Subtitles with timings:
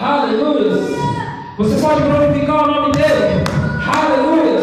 [0.00, 0.76] Aleluia.
[1.56, 3.42] Você pode glorificar o nome dele.
[3.84, 4.60] Aleluia.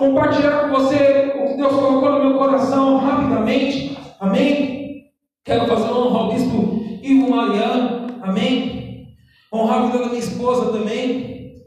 [0.01, 3.95] Compartilhar com você o que Deus colocou no meu coração rapidamente.
[4.19, 5.11] Amém.
[5.45, 8.07] Quero fazer honra ao bispo Ivo Mariano.
[8.23, 9.15] Amém.
[9.53, 11.61] Honrar a vida da minha esposa também.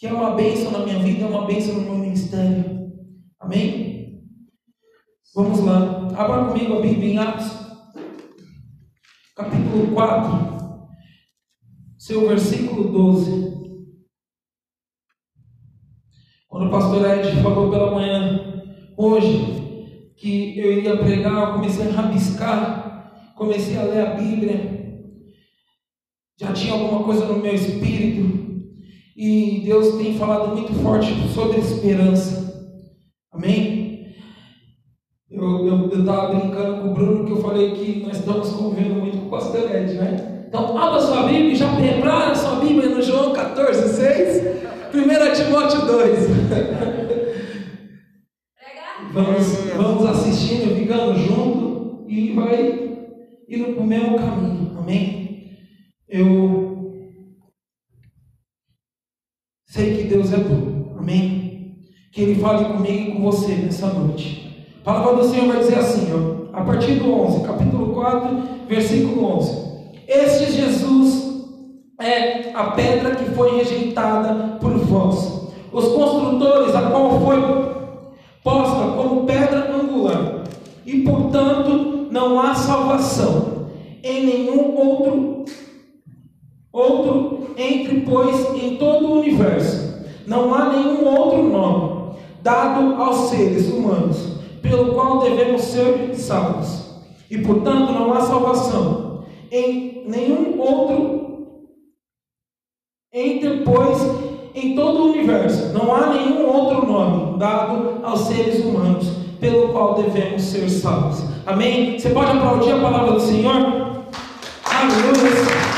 [0.00, 2.90] Que é uma bênção na minha vida, é uma bênção no meu ministério.
[3.38, 4.22] Amém.
[5.34, 6.08] Vamos lá.
[6.16, 7.52] Abra comigo a Bíblia em Atos.
[9.36, 10.78] Capítulo 4.
[11.98, 13.47] Seu versículo 12.
[16.58, 18.64] Quando o pastor Ed falou pela manhã,
[18.96, 25.04] hoje, que eu iria pregar, eu comecei a rabiscar, comecei a ler a Bíblia,
[26.36, 28.74] já tinha alguma coisa no meu espírito,
[29.16, 32.76] e Deus tem falado muito forte sobre esperança,
[33.32, 34.08] amém?
[35.30, 39.26] Eu estava brincando com o Bruno que eu falei que nós estamos convivendo muito com
[39.26, 40.46] o pastor Ed, né?
[40.48, 44.57] Então, abra sua Bíblia já prepara sua Bíblia no João 14, 6.
[44.92, 46.28] 1 Timóteo 2.
[49.12, 52.98] Vamos, vamos assistindo, ficando junto e vai
[53.48, 54.78] indo para o mesmo caminho.
[54.78, 55.58] Amém?
[56.08, 57.02] Eu
[59.66, 60.94] sei que Deus é bom.
[60.98, 61.76] Amém?
[62.12, 64.66] Que Ele fale comigo e com você nessa noite.
[64.80, 69.24] A palavra do Senhor vai dizer assim, ó, a partir do 11, capítulo 4, versículo
[69.36, 69.68] 11.
[70.06, 71.17] Este Jesus
[72.08, 77.36] é a pedra que foi rejeitada por vós, os construtores, a qual foi
[78.42, 80.44] posta como pedra angular,
[80.86, 83.68] e portanto não há salvação
[84.02, 85.44] em nenhum outro
[86.72, 89.88] outro entre pois em todo o universo.
[90.26, 96.86] Não há nenhum outro nome dado aos seres humanos pelo qual devemos ser salvos.
[97.30, 101.27] E portanto não há salvação em nenhum outro
[103.18, 104.00] entre, pois,
[104.54, 109.08] em todo o universo, não há nenhum outro nome dado aos seres humanos
[109.40, 111.24] pelo qual devemos ser salvos.
[111.44, 111.98] Amém?
[111.98, 113.54] Você pode aplaudir a palavra do Senhor?
[114.64, 115.68] Aleluia!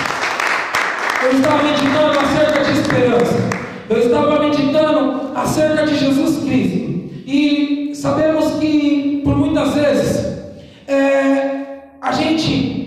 [1.22, 3.50] Eu estava meditando acerca de esperança.
[3.88, 6.90] Eu estava meditando acerca de Jesus Cristo.
[7.26, 10.38] E sabemos que, por muitas vezes,
[10.86, 12.79] é, a gente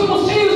[0.00, 0.47] a gente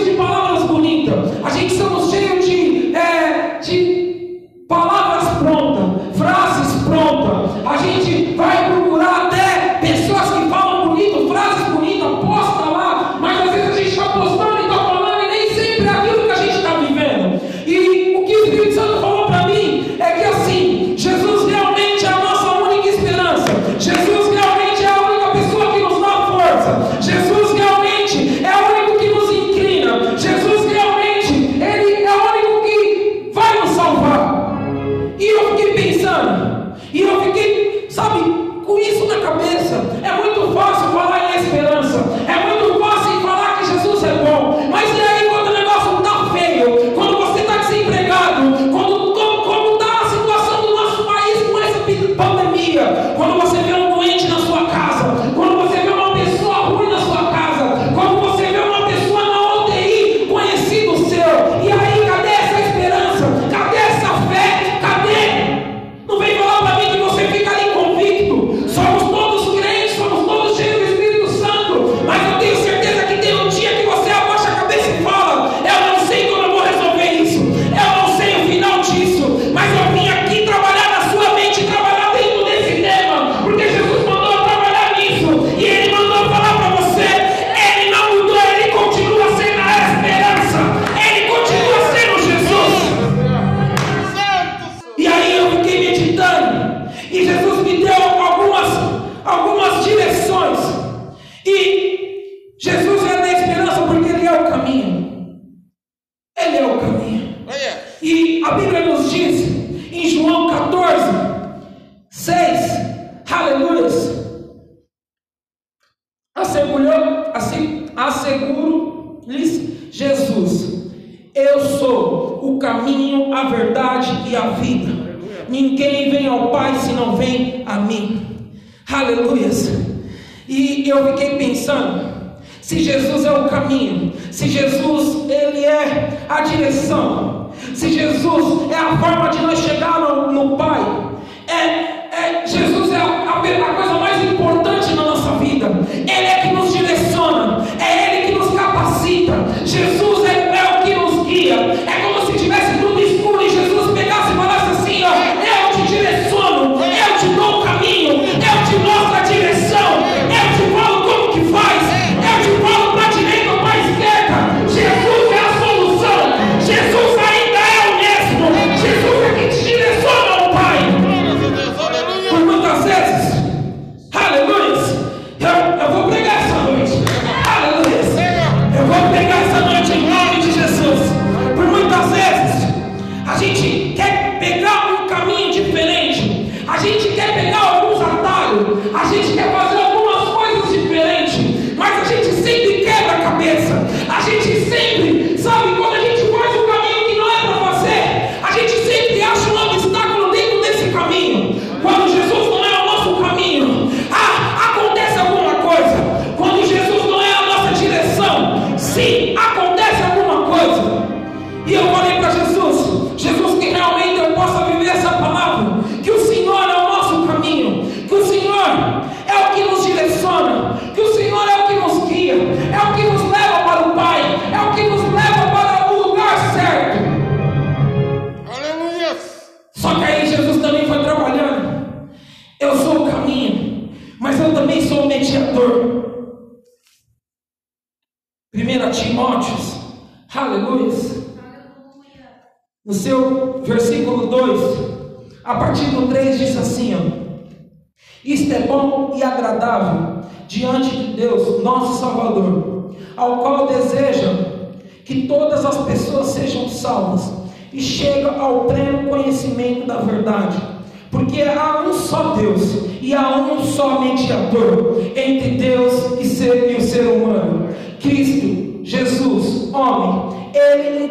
[130.55, 132.13] E eu fiquei pensando,
[132.61, 138.99] se Jesus é o caminho, se Jesus ele é a direção, se Jesus é a
[138.99, 141.09] forma de nós chegarmos no, no Pai,
[141.49, 142.72] é, é Jesus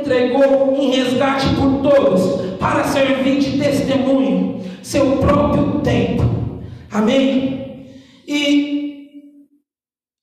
[0.02, 6.24] entregou em resgate por todos, para servir de testemunho, seu próprio tempo.
[6.92, 7.88] Amém?
[8.28, 9.28] E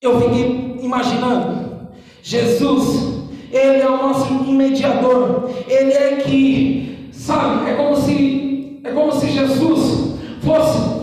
[0.03, 1.89] eu fiquei imaginando,
[2.23, 9.13] Jesus, Ele é o nosso mediador, Ele é que, sabe, é como se, é como
[9.13, 10.99] se Jesus fosse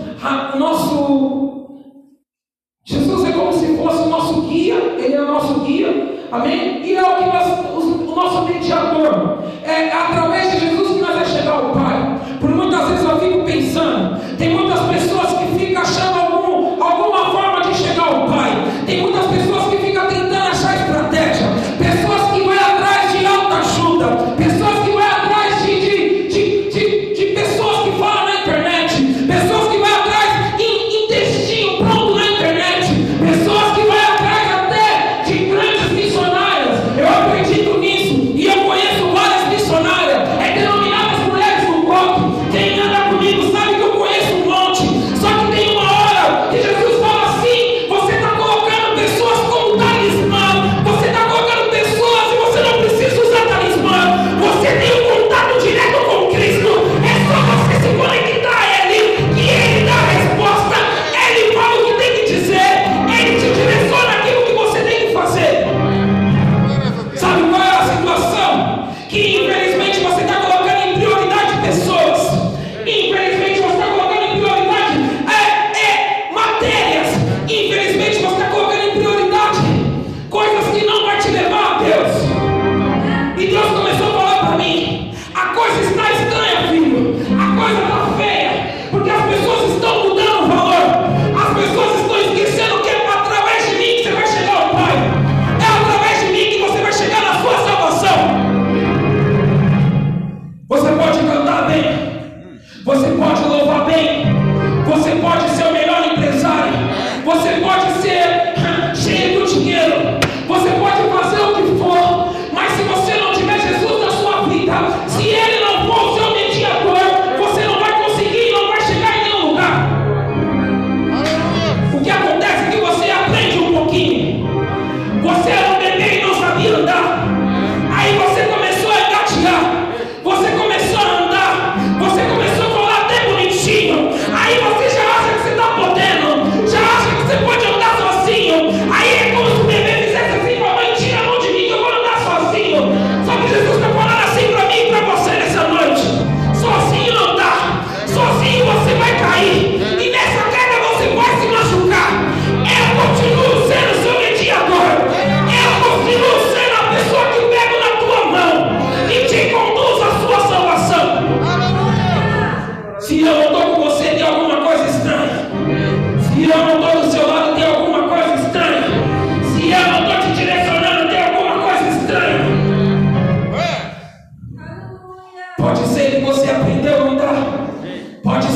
[0.57, 1.65] nosso.
[2.83, 5.74] Jesus é como se fosse o nosso guia, Ele é o nosso guia
[6.31, 6.81] Amém?
[6.83, 9.43] E é o que nós, o nosso mediador.
[9.63, 10.74] É, é através de Jesus.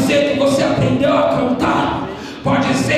[0.09, 2.09] dizer que você aprendeu a cantar,
[2.43, 2.88] pode ser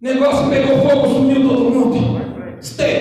[0.00, 2.56] Negócio pegou fogo, sumiu todo mundo.
[2.62, 2.99] Stay.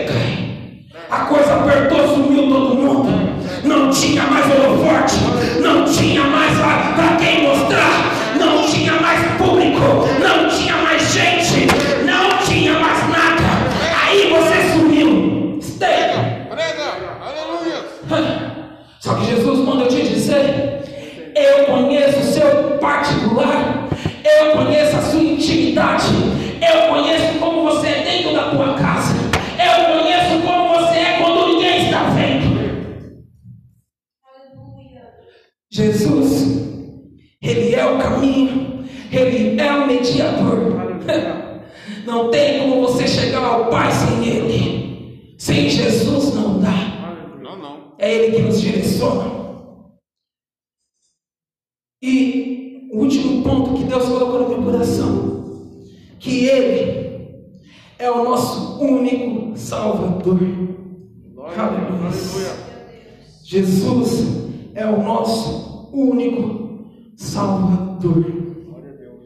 [64.80, 68.24] é o nosso único Salvador.
[68.64, 69.26] Glória a Deus.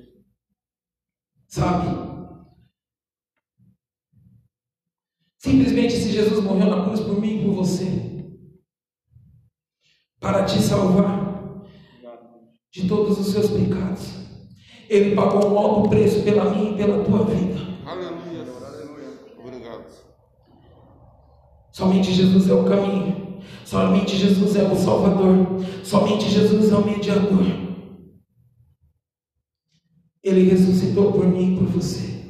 [1.47, 1.87] Sabe?
[5.37, 7.85] Simplesmente se Jesus morreu na cruz por mim e por você,
[10.19, 11.21] para te salvar
[12.71, 14.11] de todos os seus pecados,
[14.89, 17.59] Ele pagou um alto preço pela minha e pela tua vida.
[17.85, 19.09] Aleluia, aleluia.
[19.37, 19.85] Obrigado.
[21.71, 23.12] Somente Jesus é o caminho.
[23.73, 25.47] Somente Jesus é o Salvador.
[25.83, 27.43] Somente Jesus é o mediador.
[30.23, 32.23] Ele ressuscitou por mim e por você.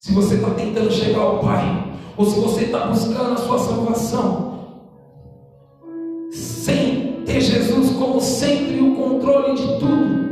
[0.00, 4.58] Se você está tentando chegar ao Pai, ou se você está buscando a sua salvação,
[6.32, 10.28] sem ter Jesus como centro e o controle de tudo,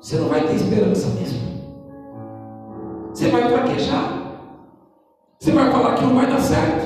[0.00, 1.40] você não vai ter esperança mesmo.
[3.12, 4.46] Você vai fraquejar.
[5.40, 6.85] Você vai falar que não vai dar certo.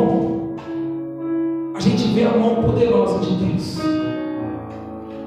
[0.00, 0.56] mão,
[1.74, 3.78] a gente vê a mão poderosa de Deus.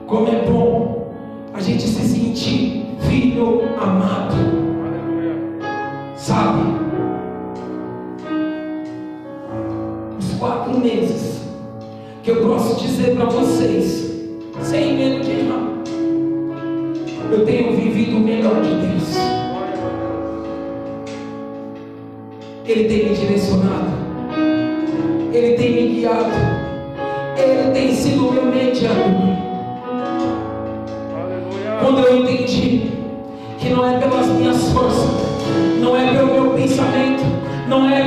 [0.07, 1.13] Como é bom
[1.53, 4.35] a gente se sentir filho amado.
[6.15, 6.61] Sabe?
[10.17, 11.41] Os quatro meses
[12.23, 14.11] que eu posso dizer para vocês,
[14.61, 15.73] sem medo de errar,
[17.31, 19.13] eu tenho vivido o melhor de Deus.
[22.65, 23.92] Ele tem me direcionado
[26.03, 26.31] enviado,
[27.37, 29.33] Ele tem sido o meu mediador.
[31.79, 32.91] Quando eu entendi
[33.57, 35.09] que não é pelas minhas forças,
[35.79, 37.23] não é pelo meu pensamento,
[37.69, 38.02] não é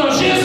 [0.00, 0.39] ó, Jesus,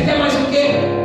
[0.00, 0.99] Você quer mais o quê?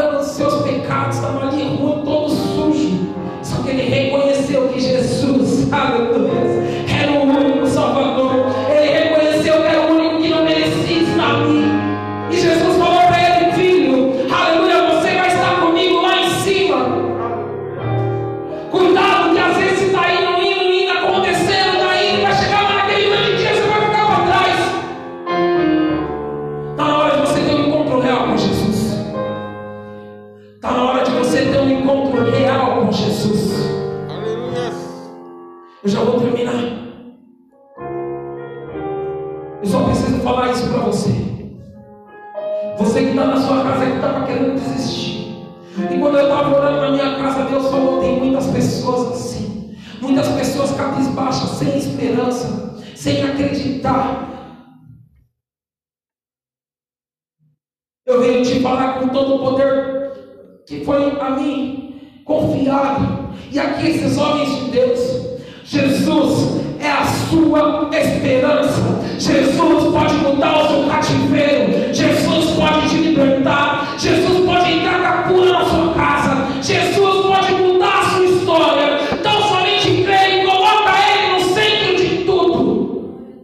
[0.00, 3.10] carregando os seus pecados, estava ali em rua, todo sujo.
[3.42, 3.82] Só que ele
[68.12, 69.00] esperança.
[69.18, 71.94] Jesus pode mudar o seu cativeiro.
[71.94, 73.94] Jesus pode te libertar.
[73.98, 76.46] Jesus pode entrar com a cura na sua casa.
[76.62, 79.00] Jesus pode mudar a sua história.
[79.12, 83.40] Então somente creia e coloca Ele no centro de tudo.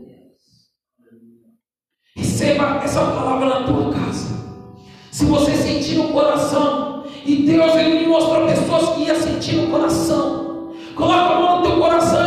[2.16, 4.36] Receba essa palavra na tua casa.
[5.10, 9.70] Se você sentir no coração, e Deus ele me mostrou pessoas que iam sentir no
[9.70, 10.72] coração.
[10.94, 12.25] Coloca a mão no teu coração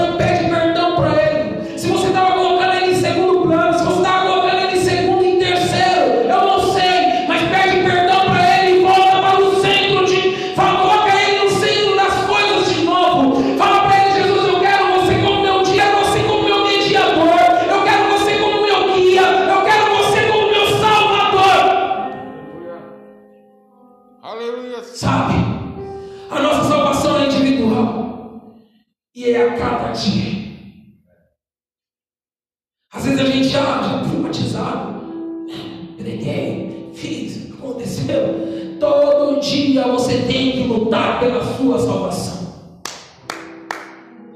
[40.90, 42.50] lutar pela sua salvação.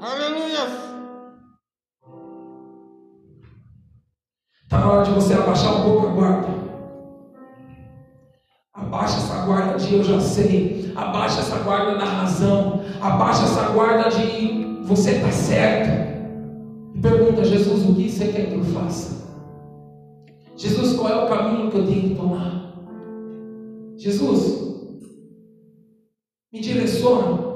[0.00, 0.68] Aleluia.
[4.62, 6.48] Está na hora de você abaixar um pouco a guarda.
[8.72, 10.92] Abaixa essa guarda de eu já sei.
[10.94, 12.84] Abaixa essa guarda da razão.
[13.02, 15.90] Abaixa essa guarda de você está certo.
[16.94, 19.24] E pergunta, Jesus, o que você quer que eu faça?
[20.56, 22.72] Jesus, qual é o caminho que eu tenho que tomar?
[23.96, 24.64] Jesus,
[26.54, 27.52] me direciona.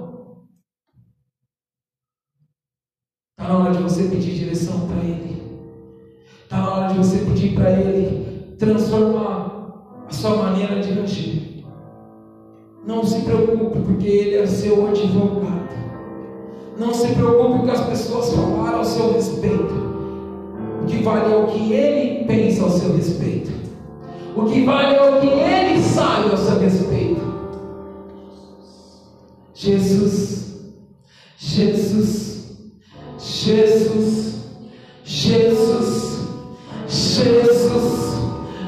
[3.30, 5.40] Está na hora de você pedir direção para Ele.
[6.42, 11.64] Está na hora de você pedir para Ele transformar a sua maneira de agir.
[12.84, 15.68] Não se preocupe, porque Ele é seu advogado.
[16.76, 19.74] Não se preocupe com as pessoas falaram ao seu respeito.
[20.82, 23.52] O que vale é o que Ele pensa ao seu respeito.
[24.34, 27.07] O que vale é o que Ele sabe ao seu respeito.
[29.60, 30.54] Jesus,
[31.36, 32.44] Jesus,
[33.18, 34.34] Jesus,
[35.04, 36.28] Jesus,
[36.86, 38.14] Jesus,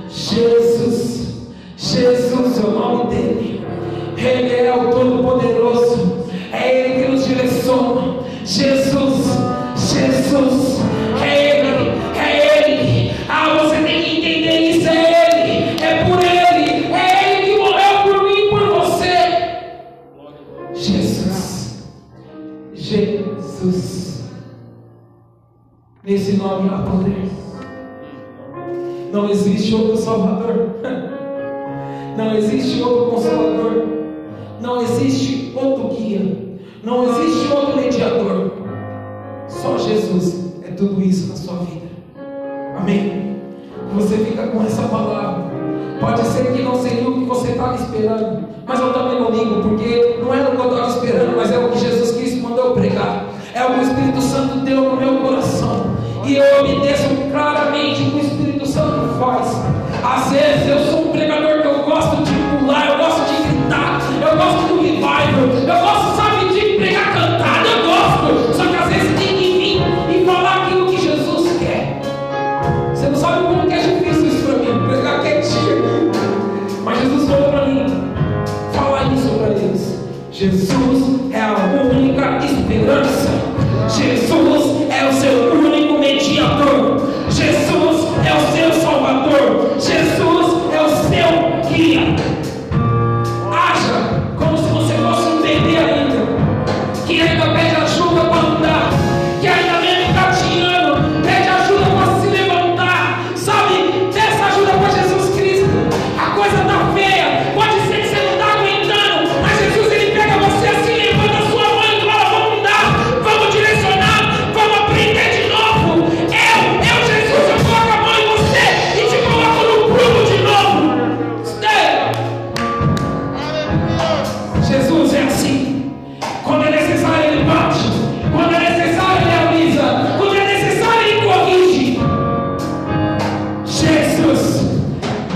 [0.09, 1.29] Jesus,
[1.77, 3.65] Jesus é o nome dele.
[4.17, 4.50] Ele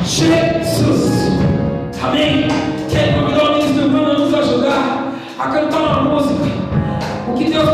[0.05, 1.11] Jesus.
[2.03, 2.49] Amém?
[2.91, 6.45] Quero convidar o ministro Bruno a nos ajudar a cantar uma música.
[7.29, 7.74] O que Deus